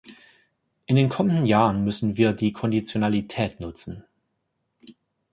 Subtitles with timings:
[0.87, 4.03] In den kommenden Jahren müssen wir die Konditionalität nutzen.